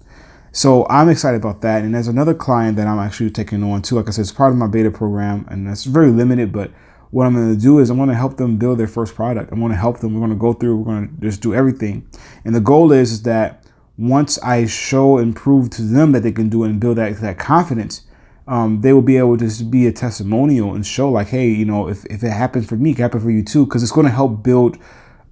So 0.53 0.87
i'm 0.89 1.09
excited 1.09 1.41
about 1.41 1.63
that. 1.63 1.83
And 1.83 1.95
there's 1.95 2.07
another 2.09 2.35
client 2.35 2.77
that 2.77 2.87
i'm 2.87 3.01
actually 3.01 3.31
taking 3.31 3.65
on 3.65 3.83
too. 3.83 3.97
Like 3.97 4.07
i 4.07 4.11
said 4.13 4.23
it's 4.23 4.31
part 4.31 4.53
of 4.53 4.59
my 4.59 4.69
beta 4.69 4.91
program 4.91 5.47
and 5.51 5.67
that's 5.67 5.85
very 5.85 6.11
limited 6.11 6.53
but 6.53 6.71
what 7.11 7.27
i'm 7.27 7.35
going 7.35 7.55
to 7.55 7.61
do 7.61 7.79
is 7.79 7.91
i'm 7.91 7.97
going 7.97 8.09
to 8.09 8.15
help 8.15 8.37
them 8.37 8.59
build 8.59 8.79
their 8.79 8.87
first 8.87 9.15
product. 9.15 9.51
I'm 9.51 9.59
going 9.59 9.73
to 9.73 9.79
help 9.79 10.01
them. 10.01 10.15
We're 10.15 10.21
going 10.21 10.31
to 10.31 10.37
go 10.37 10.53
through 10.53 10.77
we're 10.77 10.85
going 10.85 11.17
to 11.17 11.21
just 11.23 11.41
do 11.41 11.55
everything. 11.55 12.07
And 12.45 12.55
the 12.55 12.61
goal 12.61 12.93
is, 12.93 13.11
is 13.11 13.23
that 13.23 13.65
once 13.99 14.39
i 14.43 14.67
show 14.67 15.19
and 15.19 15.35
prove 15.35 15.71
to 15.71 15.83
them 15.83 16.13
that 16.13 16.21
they 16.21 16.33
can 16.33 16.49
do 16.49 16.65
it 16.65 16.71
and 16.71 16.81
build 16.81 16.99
that, 16.99 17.19
that 17.21 17.39
confidence 17.39 18.03
um, 18.49 18.81
they 18.81 18.93
will 18.93 19.03
be 19.03 19.17
able 19.17 19.37
to 19.39 19.65
be 19.65 19.87
a 19.87 19.93
testimonial 19.93 20.75
and 20.75 20.87
show 20.87 21.11
like, 21.11 21.29
hey, 21.29 21.49
you 21.49 21.65
know, 21.65 21.89
if, 21.89 22.05
if 22.07 22.23
it 22.23 22.31
happens 22.31 22.67
for 22.67 22.77
me, 22.77 22.91
it 22.91 22.95
can 22.95 23.03
happen 23.03 23.21
for 23.21 23.31
you 23.31 23.45
too, 23.45 23.65
because 23.65 23.83
it's 23.83 23.93
going 23.93 24.07
to 24.07 24.13
help 24.13 24.43
build 24.43 24.79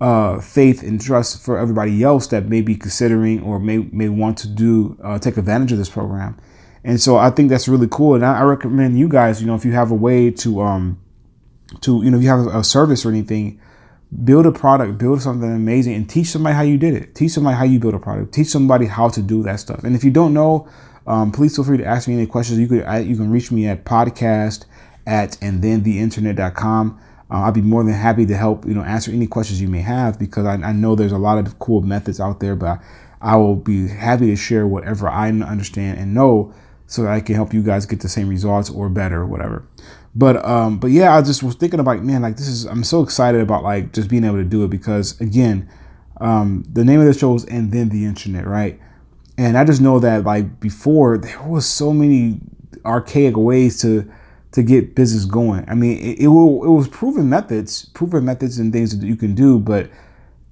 uh, 0.01 0.41
faith 0.41 0.83
and 0.83 1.01
trust 1.01 1.43
for 1.43 1.59
everybody 1.59 2.03
else 2.03 2.27
that 2.29 2.47
may 2.47 2.63
be 2.63 2.75
considering 2.75 3.43
or 3.43 3.59
may 3.59 3.79
may 3.79 4.09
want 4.09 4.39
to 4.39 4.49
do 4.49 4.99
uh, 5.05 5.19
take 5.19 5.37
advantage 5.37 5.73
of 5.73 5.79
this 5.79 5.91
program. 5.91 6.39
And 6.83 6.99
so 7.01 7.19
I 7.19 7.29
think 7.31 7.51
that's 7.51 7.69
really 7.69 7.89
cool. 7.91 8.15
And 8.15 8.25
I, 8.25 8.39
I, 8.39 8.43
recommend 8.45 8.99
you 8.99 9.09
guys, 9.09 9.43
you 9.43 9.47
know, 9.47 9.55
if 9.55 9.67
you 9.67 9.73
have 9.73 9.91
a 9.91 9.95
way 9.95 10.31
to 10.31 10.63
um 10.63 10.99
to 11.83 12.03
you 12.03 12.11
know 12.11 12.17
if 12.17 12.23
you 12.23 12.31
have 12.31 12.47
a 12.47 12.65
service 12.65 13.05
or 13.05 13.11
anything, 13.11 13.61
build 14.25 14.47
a 14.47 14.53
product, 14.53 14.99
build 14.99 15.23
something 15.23 15.51
amazing, 15.51 15.95
and 15.95 16.09
teach 16.09 16.29
somebody 16.29 16.55
how 16.55 16.63
you 16.63 16.79
did 16.79 16.95
it. 16.95 17.15
Teach 17.15 17.33
somebody 17.33 17.57
how 17.57 17.65
you 17.65 17.79
build 17.79 17.95
a 17.95 17.99
product. 17.99 18.33
Teach 18.33 18.49
somebody 18.49 18.87
how 18.87 19.09
to 19.09 19.23
do 19.23 19.43
that 19.45 19.61
stuff. 19.61 19.85
And 19.85 19.95
if 19.95 20.05
you 20.05 20.11
don't 20.11 20.35
know 20.35 20.69
um, 21.07 21.33
please 21.33 21.57
feel 21.57 21.65
free 21.65 21.79
to 21.79 21.85
ask 21.85 22.09
me 22.09 22.15
any 22.15 22.27
questions. 22.27 22.59
You 22.59 22.69
could 22.69 22.87
you 23.07 23.17
can 23.17 23.31
reach 23.31 23.51
me 23.51 23.67
at 23.67 23.85
podcast 23.85 24.65
at 25.07 25.37
and 25.43 25.63
then 25.63 25.83
the 25.83 25.99
internet.com. 25.99 27.01
uh, 27.31 27.35
I'd 27.35 27.55
be 27.55 27.63
more 27.63 27.83
than 27.83 27.95
happy 27.95 28.27
to 28.27 28.37
help, 28.37 28.67
you 28.67 28.75
know, 28.75 28.83
answer 28.83 29.11
any 29.11 29.27
questions 29.27 29.61
you 29.61 29.69
may 29.69 29.81
have 29.81 30.19
because 30.19 30.47
I, 30.47 30.55
I 30.55 30.73
know 30.73 30.95
there's 30.95 31.13
a 31.13 31.19
lot 31.19 31.39
of 31.39 31.59
cool 31.59 31.81
methods 31.81 32.21
out 32.21 32.41
there, 32.41 32.55
but 32.55 32.81
I 33.21 33.37
will 33.37 33.57
be 33.57 33.89
happy 33.89 34.27
to 34.27 34.37
share 34.37 34.67
whatever 34.67 35.09
I 35.09 35.29
understand 35.31 35.99
and 35.99 36.15
know 36.15 36.55
so 36.87 37.03
that 37.03 37.11
I 37.11 37.21
can 37.21 37.35
help 37.35 37.55
you 37.55 37.63
guys 37.63 37.87
get 37.87 38.01
the 38.01 38.09
same 38.09 38.29
results 38.29 38.71
or 38.71 38.89
better 38.89 39.27
whatever. 39.27 39.65
But 40.15 40.45
um, 40.45 40.79
but 40.79 40.91
yeah, 40.91 41.17
I 41.17 41.23
just 41.23 41.43
was 41.43 41.55
thinking 41.55 41.81
about 41.81 42.03
man, 42.03 42.23
like 42.23 42.37
this 42.37 42.49
is 42.49 42.65
I'm 42.65 42.85
so 42.85 43.03
excited 43.03 43.41
about 43.41 43.63
like 43.63 43.93
just 43.93 44.11
being 44.11 44.25
able 44.25 44.37
to 44.37 44.45
do 44.45 44.65
it 44.65 44.69
because 44.69 45.21
again, 45.21 45.69
um, 46.21 46.65
the 46.71 46.85
name 46.85 47.01
of 47.01 47.07
the 47.07 47.15
show 47.15 47.35
is 47.35 47.45
and 47.45 47.73
then 47.73 47.91
the 47.91 48.05
internet, 48.05 48.47
right? 48.47 48.81
And 49.39 49.57
I 49.57 49.65
just 49.65 49.81
know 49.81 50.01
that 50.01 50.25
like 50.25 50.61
before 50.61 51.17
there 51.19 51.43
was 51.43 51.67
so 51.67 51.93
many 51.93 52.41
archaic 52.85 53.37
ways 53.37 53.81
to 53.83 54.11
to 54.53 54.63
get 54.63 54.95
business 54.95 55.25
going. 55.25 55.65
I 55.69 55.75
mean, 55.75 55.99
it, 55.99 56.23
it, 56.23 56.29
will, 56.29 56.65
it 56.65 56.71
was 56.71 56.89
proven 56.89 57.29
methods, 57.29 57.85
proven 57.87 58.25
methods 58.25 58.59
and 58.59 58.73
things 58.73 58.99
that 58.99 59.07
you 59.07 59.17
can 59.17 59.35
do, 59.35 59.59
but 59.61 59.89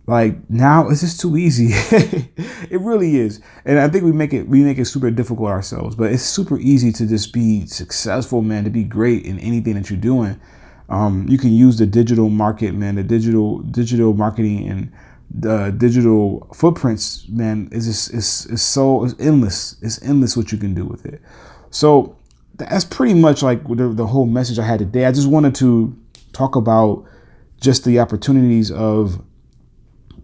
like 0.08 0.48
now 0.48 0.88
it's 0.88 1.02
just 1.02 1.20
too 1.20 1.36
easy. 1.36 1.66
it 1.70 2.80
really 2.80 3.18
is. 3.18 3.42
And 3.66 3.78
I 3.78 3.88
think 3.88 4.04
we 4.04 4.12
make 4.12 4.32
it 4.32 4.48
we 4.48 4.62
make 4.64 4.78
it 4.78 4.86
super 4.86 5.10
difficult 5.10 5.50
ourselves, 5.50 5.96
but 5.96 6.10
it's 6.10 6.22
super 6.22 6.58
easy 6.58 6.92
to 6.92 7.06
just 7.06 7.30
be 7.34 7.66
successful, 7.66 8.40
man, 8.40 8.64
to 8.64 8.70
be 8.70 8.84
great 8.84 9.26
in 9.26 9.38
anything 9.38 9.74
that 9.74 9.90
you're 9.90 10.00
doing. 10.00 10.40
Um, 10.88 11.26
you 11.28 11.36
can 11.36 11.52
use 11.52 11.76
the 11.76 11.84
digital 11.84 12.30
market, 12.30 12.72
man, 12.72 12.94
the 12.94 13.02
digital 13.02 13.58
digital 13.58 14.14
marketing 14.14 14.66
and 14.66 14.90
the 15.30 15.74
digital 15.76 16.48
footprints, 16.54 17.28
man, 17.28 17.68
is 17.70 17.84
just 17.84 18.14
it's, 18.14 18.46
it's 18.46 18.62
so 18.62 19.04
it's 19.04 19.14
endless. 19.20 19.76
It's 19.82 20.02
endless 20.02 20.38
what 20.38 20.52
you 20.52 20.56
can 20.56 20.72
do 20.72 20.86
with 20.86 21.04
it. 21.04 21.20
So 21.68 22.16
that's 22.54 22.86
pretty 22.86 23.12
much 23.12 23.42
like 23.42 23.62
the, 23.68 23.92
the 23.92 24.06
whole 24.06 24.24
message 24.24 24.58
I 24.58 24.64
had 24.64 24.78
today. 24.78 25.04
I 25.04 25.12
just 25.12 25.28
wanted 25.28 25.54
to 25.56 25.94
talk 26.32 26.56
about 26.56 27.04
just 27.60 27.84
the 27.84 28.00
opportunities 28.00 28.70
of 28.70 29.22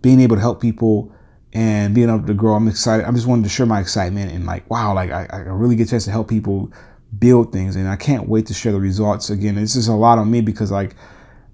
being 0.05 0.21
able 0.21 0.37
to 0.37 0.43
help 0.43 0.61
people 0.61 1.11
and 1.55 1.95
being 1.95 2.11
able 2.11 2.27
to 2.27 2.35
grow. 2.35 2.53
I'm 2.53 2.69
excited. 2.69 3.07
I 3.07 3.13
just 3.13 3.27
wanted 3.27 3.45
to 3.45 3.49
share 3.49 3.65
my 3.65 3.81
excitement 3.81 4.31
and 4.31 4.45
like, 4.45 4.69
wow, 4.69 4.93
like 4.95 5.11
I, 5.11 5.27
I 5.33 5.39
really 5.39 5.77
get 5.77 5.87
a 5.87 5.91
chance 5.91 6.05
to 6.05 6.11
help 6.11 6.29
people 6.29 6.71
build 7.19 7.55
things. 7.55 7.75
And 7.75 7.89
I 7.89 7.97
can't 7.97 8.29
wait 8.29 8.45
to 8.49 8.55
share 8.55 8.73
the 8.73 8.81
results. 8.81 9.31
Again, 9.31 9.55
this 9.55 9.77
is 9.77 9.89
a 9.89 9.95
lot 9.95 10.19
on 10.19 10.31
me 10.31 10.43
because 10.43 10.71
like, 10.71 10.95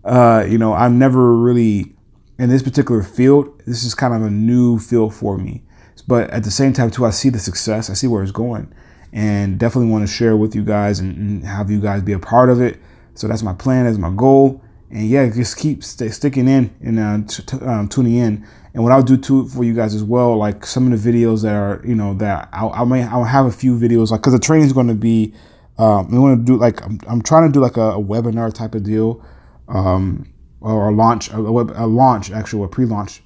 uh, 0.05 0.45
you 0.49 0.59
know, 0.59 0.73
I'm 0.73 0.99
never 0.99 1.37
really 1.37 1.95
in 2.41 2.49
this 2.49 2.61
particular 2.61 3.05
field. 3.05 3.63
This 3.67 3.85
is 3.85 3.95
kind 3.95 4.15
of 4.15 4.23
a 4.23 4.31
new 4.31 4.81
field 4.81 5.15
for 5.15 5.39
me. 5.39 5.63
But 6.09 6.29
at 6.31 6.43
the 6.43 6.51
same 6.51 6.73
time 6.73 6.91
too, 6.91 7.07
I 7.07 7.11
see 7.11 7.29
the 7.29 7.39
success. 7.39 7.89
I 7.89 7.93
see 7.93 8.09
where 8.09 8.25
it's 8.25 8.33
going 8.33 8.75
and 9.13 9.61
definitely 9.61 9.93
want 9.93 10.09
to 10.09 10.13
share 10.13 10.37
with 10.37 10.57
you 10.57 10.65
guys 10.65 10.99
and, 10.99 11.17
and, 11.17 11.45
have 11.45 11.71
you 11.71 11.81
guys 11.81 12.03
be 12.03 12.15
a 12.15 12.19
part 12.19 12.51
of 12.51 12.61
it. 12.61 12.81
So 13.15 13.29
that's 13.29 13.45
my 13.45 13.55
plan, 13.55 13.85
that's 13.85 13.99
my 13.99 14.11
goal. 14.11 14.61
And 14.91 15.09
yeah, 15.09 15.29
just 15.31 15.57
keep 15.57 15.85
stay, 15.85 16.09
sticking 16.09 16.49
in 16.49 16.75
and 16.83 16.99
uh, 16.99 17.29
t- 17.29 17.43
t- 17.45 17.65
um, 17.65 17.89
tuning 17.89 18.17
in. 18.17 18.47
And 18.75 18.83
what 18.83 18.93
I'll 18.93 19.03
do 19.03 19.17
too 19.17 19.49
for 19.49 19.65
you 19.65 19.75
guys 19.75 19.95
as 19.95 20.03
well, 20.03 20.37
like 20.37 20.67
some 20.67 20.93
of 20.93 21.03
the 21.03 21.13
videos 21.13 21.43
that 21.43 21.55
are, 21.55 21.81
you 21.85 21.95
know, 21.95 22.15
that 22.15 22.49
I'll, 22.53 22.71
I 22.71 22.85
may 22.85 23.03
I'll 23.05 23.25
have 23.25 23.47
a 23.47 23.53
few 23.53 23.79
videos 23.79 24.11
like 24.11 24.21
because 24.21 24.33
the 24.33 24.39
training 24.39 24.67
is 24.67 24.73
going 24.73 24.89
to 24.89 24.95
be, 24.95 25.35
um, 25.79 26.07
I'm 26.07 26.21
going 26.21 26.39
to 26.39 26.45
do 26.45 26.57
like 26.57 26.85
I'm, 26.85 26.99
I'm 27.09 27.23
trying 27.23 27.49
to 27.49 27.53
do 27.53 27.61
like 27.61 27.77
a, 27.77 27.93
a 27.93 28.03
webinar 28.03 28.53
type 28.53 28.75
of 28.75 28.83
deal, 28.83 29.25
um, 29.69 30.33
or 30.61 30.89
a 30.89 30.93
launch, 30.93 31.33
a, 31.33 31.41
web, 31.41 31.73
a 31.75 31.87
launch 31.87 32.31
actually, 32.31 32.65
a 32.65 32.69
pre-launch. 32.69 33.23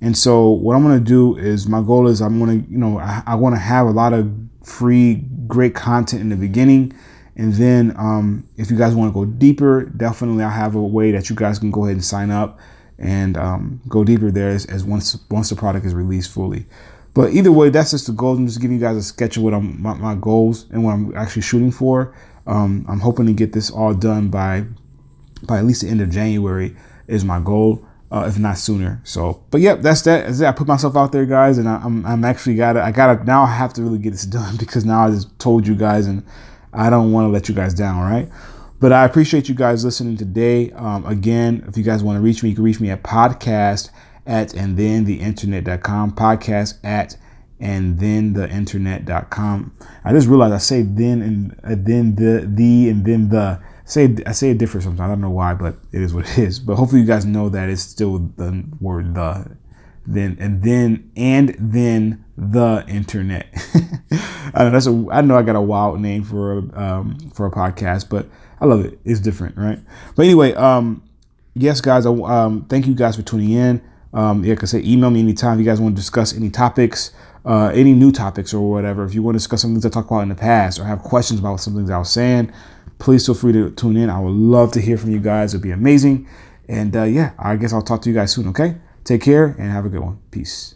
And 0.00 0.16
so 0.16 0.48
what 0.48 0.76
I'm 0.76 0.82
going 0.82 0.98
to 0.98 1.04
do 1.04 1.36
is 1.36 1.66
my 1.66 1.82
goal 1.82 2.06
is 2.06 2.20
I'm 2.20 2.38
going 2.38 2.64
to, 2.64 2.70
you 2.70 2.78
know, 2.78 2.98
I, 2.98 3.22
I 3.26 3.34
want 3.34 3.54
to 3.56 3.60
have 3.60 3.86
a 3.86 3.90
lot 3.90 4.12
of 4.12 4.32
free, 4.62 5.24
great 5.46 5.74
content 5.74 6.22
in 6.22 6.28
the 6.28 6.36
beginning. 6.36 6.94
And 7.38 7.54
then 7.54 7.94
um, 7.96 8.46
if 8.56 8.70
you 8.70 8.76
guys 8.76 8.94
want 8.94 9.10
to 9.10 9.14
go 9.14 9.24
deeper, 9.24 9.84
definitely 9.84 10.44
I 10.44 10.50
have 10.50 10.74
a 10.74 10.82
way 10.82 11.12
that 11.12 11.30
you 11.30 11.36
guys 11.36 11.58
can 11.58 11.70
go 11.70 11.84
ahead 11.84 11.94
and 11.94 12.04
sign 12.04 12.30
up 12.30 12.58
and 12.98 13.36
um, 13.36 13.80
go 13.88 14.04
deeper 14.04 14.30
there 14.30 14.50
as, 14.50 14.66
as, 14.66 14.84
once 14.84 15.16
once 15.30 15.48
the 15.48 15.56
product 15.56 15.86
is 15.86 15.94
released 15.94 16.32
fully. 16.32 16.66
But 17.14 17.32
either 17.32 17.52
way, 17.52 17.70
that's 17.70 17.92
just 17.92 18.06
the 18.06 18.12
goal. 18.12 18.36
I'm 18.36 18.46
just 18.46 18.60
giving 18.60 18.76
you 18.76 18.82
guys 18.82 18.96
a 18.96 19.02
sketch 19.02 19.36
of 19.36 19.44
what 19.44 19.54
I'm 19.54 19.80
my, 19.80 19.94
my 19.94 20.14
goals 20.16 20.66
and 20.70 20.84
what 20.84 20.92
I'm 20.92 21.16
actually 21.16 21.42
shooting 21.42 21.70
for. 21.70 22.14
Um, 22.46 22.84
I'm 22.88 23.00
hoping 23.00 23.26
to 23.26 23.32
get 23.32 23.52
this 23.52 23.70
all 23.70 23.94
done 23.94 24.28
by 24.28 24.64
by 25.44 25.58
at 25.58 25.64
least 25.64 25.82
the 25.82 25.88
end 25.88 26.00
of 26.00 26.10
January 26.10 26.76
is 27.06 27.24
my 27.24 27.40
goal 27.40 27.88
uh, 28.10 28.24
if 28.26 28.38
not 28.38 28.58
sooner. 28.58 29.00
So, 29.04 29.42
but 29.50 29.60
yep, 29.60 29.82
that's 29.82 30.02
that. 30.02 30.26
That's 30.26 30.40
I 30.40 30.52
put 30.52 30.66
myself 30.66 30.96
out 30.96 31.12
there, 31.12 31.26
guys, 31.26 31.58
and 31.58 31.68
I, 31.68 31.76
am 31.76 32.04
I'm, 32.04 32.06
I'm 32.06 32.24
actually 32.24 32.56
got 32.56 32.74
to 32.74 32.82
I 32.82 32.90
gotta 32.90 33.22
now 33.24 33.42
I 33.42 33.54
have 33.54 33.72
to 33.74 33.82
really 33.82 33.98
get 33.98 34.12
this 34.12 34.24
done 34.26 34.56
because 34.56 34.84
now 34.84 35.06
I 35.06 35.10
just 35.10 35.38
told 35.38 35.66
you 35.66 35.74
guys, 35.74 36.06
and 36.06 36.24
I 36.72 36.90
don't 36.90 37.12
want 37.12 37.26
to 37.26 37.28
let 37.28 37.48
you 37.48 37.54
guys 37.54 37.74
down, 37.74 38.00
right? 38.00 38.28
But 38.80 38.92
I 38.92 39.04
appreciate 39.04 39.48
you 39.48 39.54
guys 39.54 39.84
listening 39.84 40.16
today. 40.16 40.70
Um, 40.72 41.04
again, 41.06 41.64
if 41.66 41.76
you 41.76 41.82
guys 41.82 42.02
want 42.02 42.16
to 42.16 42.20
reach 42.20 42.42
me, 42.42 42.50
you 42.50 42.54
can 42.54 42.64
reach 42.64 42.80
me 42.80 42.90
at 42.90 43.02
podcast 43.02 43.90
at 44.26 44.54
and 44.54 44.76
then 44.76 45.04
the 45.04 45.20
internet.com, 45.20 46.12
podcast 46.12 46.78
at 46.84 47.16
and 47.60 47.98
then 47.98 48.34
the 48.34 48.48
internet.com. 48.48 49.72
I 50.04 50.12
just 50.12 50.28
realized 50.28 50.54
I 50.54 50.58
say 50.58 50.82
then 50.82 51.22
and 51.22 51.60
uh, 51.64 51.74
then 51.76 52.14
the 52.14 52.48
the 52.48 52.88
and 52.88 53.04
then 53.04 53.30
the 53.30 53.60
say 53.84 54.14
I 54.26 54.32
say 54.32 54.50
it 54.50 54.58
different 54.58 54.84
sometimes. 54.84 55.00
I 55.00 55.08
don't 55.08 55.20
know 55.20 55.30
why, 55.30 55.54
but 55.54 55.76
it 55.92 56.02
is 56.02 56.14
what 56.14 56.28
it 56.30 56.38
is. 56.38 56.60
But 56.60 56.76
hopefully 56.76 57.00
you 57.00 57.06
guys 57.06 57.24
know 57.24 57.48
that 57.48 57.68
it's 57.68 57.82
still 57.82 58.18
the 58.36 58.64
word 58.80 59.14
the 59.14 59.56
then 60.08 60.36
and 60.40 60.62
then 60.62 61.10
and 61.16 61.54
then 61.58 62.24
the 62.36 62.84
internet. 62.88 63.46
I 64.54 64.64
know 64.64 64.70
that's 64.70 64.86
a 64.86 65.06
I 65.10 65.20
know 65.20 65.36
I 65.36 65.42
got 65.42 65.56
a 65.56 65.60
wild 65.60 66.00
name 66.00 66.24
for 66.24 66.58
a 66.58 66.80
um, 66.80 67.18
for 67.34 67.46
a 67.46 67.50
podcast, 67.50 68.08
but 68.08 68.26
I 68.60 68.64
love 68.64 68.84
it. 68.84 68.98
It's 69.04 69.20
different, 69.20 69.56
right? 69.56 69.78
But 70.16 70.24
anyway, 70.24 70.54
um, 70.54 71.02
yes, 71.54 71.80
guys. 71.80 72.06
Um, 72.06 72.64
thank 72.68 72.86
you 72.86 72.94
guys 72.94 73.16
for 73.16 73.22
tuning 73.22 73.52
in. 73.52 73.82
Um, 74.14 74.42
yeah, 74.42 74.54
like 74.54 74.62
I 74.62 74.66
say, 74.66 74.82
email 74.82 75.10
me 75.10 75.20
anytime 75.20 75.54
if 75.54 75.58
you 75.58 75.70
guys 75.70 75.80
want 75.80 75.94
to 75.94 76.00
discuss 76.00 76.34
any 76.34 76.48
topics, 76.48 77.12
uh, 77.44 77.70
any 77.74 77.92
new 77.92 78.10
topics 78.10 78.54
or 78.54 78.70
whatever. 78.70 79.04
If 79.04 79.14
you 79.14 79.22
want 79.22 79.34
to 79.34 79.38
discuss 79.38 79.60
some 79.60 79.72
things 79.72 79.84
I 79.84 79.90
talked 79.90 80.10
about 80.10 80.20
in 80.20 80.30
the 80.30 80.34
past 80.34 80.80
or 80.80 80.84
have 80.84 81.02
questions 81.02 81.40
about 81.40 81.56
some 81.60 81.74
things 81.74 81.90
I 81.90 81.98
was 81.98 82.10
saying, 82.10 82.50
please 82.98 83.26
feel 83.26 83.34
free 83.34 83.52
to 83.52 83.70
tune 83.72 83.98
in. 83.98 84.08
I 84.08 84.18
would 84.18 84.32
love 84.32 84.72
to 84.72 84.80
hear 84.80 84.96
from 84.96 85.10
you 85.10 85.20
guys. 85.20 85.52
It'd 85.52 85.62
be 85.62 85.70
amazing. 85.70 86.26
And 86.68 86.96
uh, 86.96 87.04
yeah, 87.04 87.32
I 87.38 87.56
guess 87.56 87.72
I'll 87.72 87.82
talk 87.82 88.00
to 88.02 88.08
you 88.08 88.14
guys 88.14 88.32
soon, 88.32 88.48
okay? 88.48 88.76
Take 89.08 89.22
care 89.22 89.56
and 89.58 89.72
have 89.72 89.86
a 89.86 89.88
good 89.88 90.02
one. 90.02 90.18
Peace. 90.30 90.74